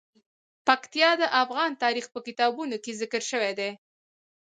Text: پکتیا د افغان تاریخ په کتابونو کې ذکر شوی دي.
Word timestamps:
پکتیا 0.67 1.09
د 1.21 1.23
افغان 1.43 1.71
تاریخ 1.83 2.05
په 2.13 2.19
کتابونو 2.27 2.75
کې 2.83 2.97
ذکر 3.01 3.21
شوی 3.31 3.51
دي. 3.59 3.71